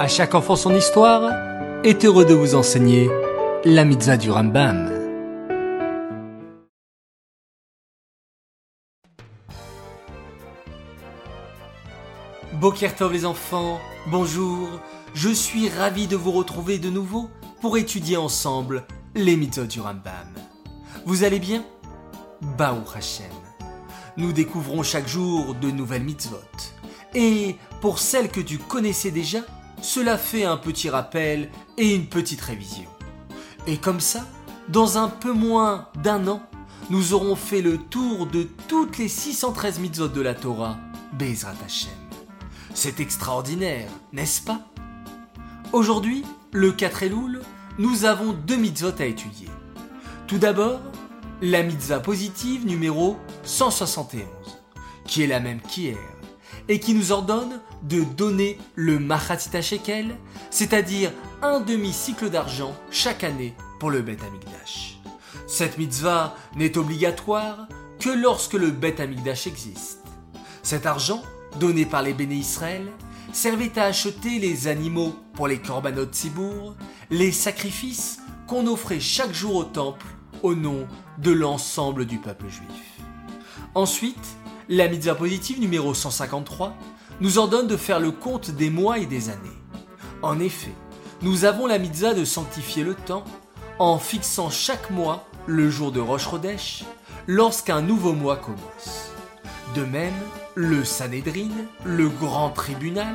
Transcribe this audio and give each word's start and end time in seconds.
À 0.00 0.06
chaque 0.06 0.36
enfant 0.36 0.54
son 0.54 0.76
histoire 0.76 1.32
est 1.82 2.04
heureux 2.04 2.24
de 2.24 2.32
vous 2.32 2.54
enseigner 2.54 3.10
la 3.64 3.84
mitzvah 3.84 4.16
du 4.16 4.30
Rambam. 4.30 4.92
Bokertov 12.52 13.12
les 13.12 13.24
enfants, 13.24 13.80
bonjour, 14.06 14.68
je 15.14 15.30
suis 15.30 15.68
ravi 15.68 16.06
de 16.06 16.14
vous 16.14 16.30
retrouver 16.30 16.78
de 16.78 16.90
nouveau 16.90 17.28
pour 17.60 17.76
étudier 17.76 18.16
ensemble 18.16 18.84
les 19.16 19.36
mitzvahs 19.36 19.66
du 19.66 19.80
Rambam. 19.80 20.32
Vous 21.06 21.24
allez 21.24 21.40
bien? 21.40 21.64
Baou 22.56 22.84
Hashem. 22.94 23.26
Nous 24.16 24.32
découvrons 24.32 24.84
chaque 24.84 25.08
jour 25.08 25.56
de 25.56 25.72
nouvelles 25.72 26.04
mitzvot. 26.04 26.36
Et 27.16 27.56
pour 27.80 27.98
celles 27.98 28.30
que 28.30 28.40
tu 28.40 28.58
connaissais 28.58 29.10
déjà, 29.10 29.40
cela 29.80 30.18
fait 30.18 30.44
un 30.44 30.56
petit 30.56 30.90
rappel 30.90 31.50
et 31.76 31.94
une 31.94 32.06
petite 32.06 32.40
révision. 32.40 32.88
Et 33.66 33.76
comme 33.76 34.00
ça, 34.00 34.26
dans 34.68 34.98
un 34.98 35.08
peu 35.08 35.32
moins 35.32 35.88
d'un 36.02 36.26
an, 36.28 36.42
nous 36.90 37.12
aurons 37.12 37.36
fait 37.36 37.62
le 37.62 37.78
tour 37.78 38.26
de 38.26 38.44
toutes 38.66 38.98
les 38.98 39.08
613 39.08 39.78
mitzvot 39.78 40.08
de 40.08 40.20
la 40.20 40.34
Torah, 40.34 40.78
Bezrat 41.12 41.54
Hashem. 41.64 41.92
C'est 42.74 43.00
extraordinaire, 43.00 43.88
n'est-ce 44.12 44.40
pas? 44.40 44.60
Aujourd'hui, 45.72 46.24
le 46.52 46.72
4 46.72 47.02
Elul, 47.04 47.40
nous 47.78 48.04
avons 48.04 48.32
deux 48.32 48.56
mitzvot 48.56 48.92
à 48.98 49.04
étudier. 49.04 49.48
Tout 50.26 50.38
d'abord, 50.38 50.80
la 51.40 51.62
mitzvah 51.62 52.00
positive 52.00 52.66
numéro 52.66 53.16
171, 53.44 54.24
qui 55.06 55.22
est 55.22 55.26
la 55.26 55.40
même 55.40 55.60
qu'hier, 55.60 55.98
et 56.68 56.80
qui 56.80 56.94
nous 56.94 57.12
ordonne 57.12 57.60
de 57.82 58.02
donner 58.02 58.58
le 58.74 58.98
Machatzita 58.98 59.62
Shekel, 59.62 60.16
c'est-à-dire 60.50 61.12
un 61.42 61.60
demi-cycle 61.60 62.30
d'argent 62.30 62.74
chaque 62.90 63.24
année 63.24 63.54
pour 63.80 63.90
le 63.90 64.02
Bet 64.02 64.18
Amigdash. 64.26 64.98
Cette 65.46 65.78
mitzvah 65.78 66.36
n'est 66.56 66.76
obligatoire 66.76 67.68
que 68.00 68.10
lorsque 68.10 68.54
le 68.54 68.70
Bet 68.70 69.00
Amigdash 69.00 69.46
existe. 69.46 70.04
Cet 70.62 70.86
argent, 70.86 71.22
donné 71.58 71.86
par 71.86 72.02
les 72.02 72.12
béné 72.12 72.34
Israël, 72.34 72.86
servait 73.32 73.78
à 73.78 73.84
acheter 73.84 74.38
les 74.38 74.68
animaux 74.68 75.14
pour 75.34 75.48
les 75.48 75.58
korbanot 75.58 76.06
Tzibour, 76.06 76.74
les 77.10 77.32
sacrifices 77.32 78.20
qu'on 78.46 78.66
offrait 78.66 79.00
chaque 79.00 79.32
jour 79.32 79.56
au 79.56 79.64
temple 79.64 80.06
au 80.42 80.54
nom 80.54 80.86
de 81.18 81.30
l'ensemble 81.30 82.06
du 82.06 82.18
peuple 82.18 82.48
juif. 82.48 83.00
Ensuite, 83.74 84.36
la 84.68 84.88
mitzvah 84.88 85.14
positive 85.14 85.60
numéro 85.60 85.94
153 85.94 86.74
nous 87.20 87.38
ordonne 87.38 87.66
de 87.66 87.76
faire 87.76 88.00
le 88.00 88.10
compte 88.10 88.50
des 88.50 88.70
mois 88.70 88.98
et 88.98 89.06
des 89.06 89.30
années. 89.30 89.38
En 90.22 90.38
effet, 90.38 90.74
nous 91.22 91.44
avons 91.44 91.66
la 91.66 91.78
mitzvah 91.78 92.14
de 92.14 92.24
sanctifier 92.24 92.84
le 92.84 92.94
temps 92.94 93.24
en 93.78 93.98
fixant 93.98 94.50
chaque 94.50 94.90
mois 94.90 95.26
le 95.46 95.70
jour 95.70 95.90
de 95.90 96.00
Rosh 96.00 96.28
Chodesh 96.28 96.84
lorsqu'un 97.26 97.80
nouveau 97.80 98.12
mois 98.12 98.36
commence. 98.36 99.12
De 99.74 99.84
même, 99.84 100.14
le 100.54 100.84
Sanhedrin, 100.84 101.50
le 101.84 102.08
grand 102.08 102.50
tribunal, 102.50 103.14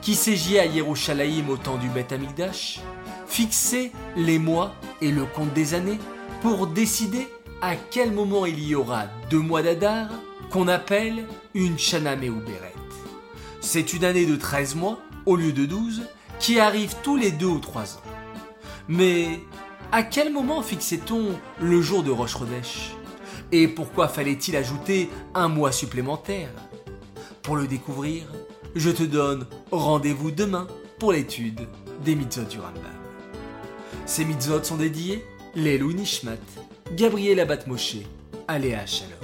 qui 0.00 0.14
ségiait 0.14 0.60
à 0.60 0.66
Yerushalayim 0.66 1.48
au 1.48 1.56
temps 1.56 1.78
du 1.78 1.88
Beth 1.88 2.12
Amikdash, 2.12 2.80
fixait 3.26 3.90
les 4.16 4.38
mois 4.38 4.74
et 5.00 5.10
le 5.10 5.24
compte 5.24 5.52
des 5.54 5.74
années 5.74 5.98
pour 6.40 6.66
décider 6.66 7.26
à 7.62 7.74
quel 7.74 8.12
moment 8.12 8.46
il 8.46 8.62
y 8.62 8.74
aura 8.74 9.04
deux 9.30 9.40
mois 9.40 9.62
d'Adar 9.62 10.08
qu'on 10.54 10.68
appelle 10.68 11.26
une 11.54 11.80
Shana 11.80 12.14
Meuberet. 12.14 12.74
C'est 13.60 13.92
une 13.92 14.04
année 14.04 14.24
de 14.24 14.36
13 14.36 14.76
mois, 14.76 15.00
au 15.26 15.34
lieu 15.34 15.50
de 15.52 15.66
12, 15.66 16.02
qui 16.38 16.60
arrive 16.60 16.94
tous 17.02 17.16
les 17.16 17.32
deux 17.32 17.48
ou 17.48 17.58
trois 17.58 17.96
ans. 17.96 18.02
Mais 18.86 19.40
à 19.90 20.04
quel 20.04 20.32
moment 20.32 20.62
fixait-on 20.62 21.30
le 21.60 21.82
jour 21.82 22.04
de 22.04 22.12
Rosh 22.12 22.38
Chodesh? 22.38 22.92
Et 23.50 23.66
pourquoi 23.66 24.06
fallait-il 24.06 24.54
ajouter 24.54 25.10
un 25.34 25.48
mois 25.48 25.72
supplémentaire? 25.72 26.50
Pour 27.42 27.56
le 27.56 27.66
découvrir, 27.66 28.22
je 28.76 28.90
te 28.90 29.02
donne 29.02 29.48
rendez-vous 29.72 30.30
demain 30.30 30.68
pour 31.00 31.10
l'étude 31.10 31.66
des 32.04 32.14
mitzvot 32.14 32.44
du 32.44 32.60
Rambam. 32.60 32.80
Ces 34.06 34.24
mitzvot 34.24 34.62
sont 34.62 34.76
dédiés 34.76 35.26
Lelou 35.56 35.92
Nishmat, 35.92 36.38
Gabriel 36.92 37.40
Abat 37.40 37.66
Moshe, 37.66 37.96
Aléa 38.46 38.86
Shalom. 38.86 39.23